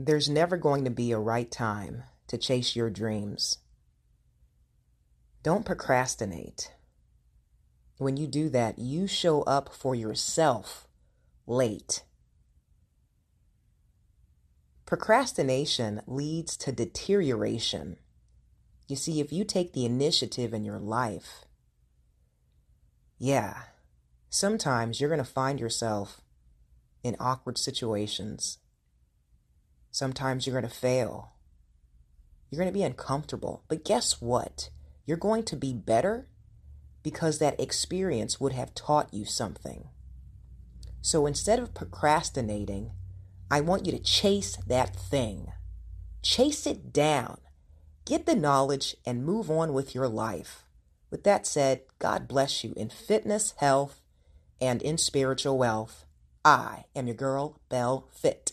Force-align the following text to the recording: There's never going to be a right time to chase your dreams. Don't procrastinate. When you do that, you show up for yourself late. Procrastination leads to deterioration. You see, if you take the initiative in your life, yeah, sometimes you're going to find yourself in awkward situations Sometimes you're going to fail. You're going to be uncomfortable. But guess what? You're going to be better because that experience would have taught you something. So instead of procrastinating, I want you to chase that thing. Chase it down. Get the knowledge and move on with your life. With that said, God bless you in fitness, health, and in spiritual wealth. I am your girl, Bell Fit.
There's 0.00 0.28
never 0.28 0.56
going 0.56 0.84
to 0.84 0.90
be 0.90 1.10
a 1.10 1.18
right 1.18 1.50
time 1.50 2.04
to 2.28 2.38
chase 2.38 2.76
your 2.76 2.88
dreams. 2.88 3.58
Don't 5.42 5.66
procrastinate. 5.66 6.72
When 7.96 8.16
you 8.16 8.28
do 8.28 8.48
that, 8.50 8.78
you 8.78 9.08
show 9.08 9.42
up 9.42 9.74
for 9.74 9.96
yourself 9.96 10.86
late. 11.48 12.04
Procrastination 14.86 16.02
leads 16.06 16.56
to 16.58 16.70
deterioration. 16.70 17.96
You 18.86 18.94
see, 18.94 19.20
if 19.20 19.32
you 19.32 19.44
take 19.44 19.72
the 19.72 19.84
initiative 19.84 20.54
in 20.54 20.64
your 20.64 20.78
life, 20.78 21.44
yeah, 23.18 23.62
sometimes 24.30 25.00
you're 25.00 25.10
going 25.10 25.18
to 25.18 25.24
find 25.24 25.58
yourself 25.58 26.20
in 27.02 27.16
awkward 27.18 27.58
situations 27.58 28.58
Sometimes 29.98 30.46
you're 30.46 30.54
going 30.54 30.62
to 30.62 30.76
fail. 30.76 31.32
You're 32.48 32.60
going 32.60 32.72
to 32.72 32.78
be 32.78 32.84
uncomfortable. 32.84 33.64
But 33.66 33.84
guess 33.84 34.20
what? 34.20 34.70
You're 35.04 35.16
going 35.16 35.42
to 35.42 35.56
be 35.56 35.74
better 35.74 36.28
because 37.02 37.40
that 37.40 37.58
experience 37.58 38.38
would 38.38 38.52
have 38.52 38.76
taught 38.76 39.12
you 39.12 39.24
something. 39.24 39.88
So 41.02 41.26
instead 41.26 41.58
of 41.58 41.74
procrastinating, 41.74 42.92
I 43.50 43.60
want 43.60 43.86
you 43.86 43.90
to 43.90 43.98
chase 43.98 44.54
that 44.68 44.94
thing. 44.94 45.48
Chase 46.22 46.64
it 46.64 46.92
down. 46.92 47.38
Get 48.04 48.24
the 48.24 48.36
knowledge 48.36 48.96
and 49.04 49.26
move 49.26 49.50
on 49.50 49.72
with 49.72 49.96
your 49.96 50.06
life. 50.06 50.62
With 51.10 51.24
that 51.24 51.44
said, 51.44 51.80
God 51.98 52.28
bless 52.28 52.62
you 52.62 52.72
in 52.76 52.88
fitness, 52.88 53.52
health, 53.56 54.00
and 54.60 54.80
in 54.80 54.96
spiritual 54.96 55.58
wealth. 55.58 56.06
I 56.44 56.84
am 56.94 57.08
your 57.08 57.16
girl, 57.16 57.58
Bell 57.68 58.06
Fit. 58.12 58.47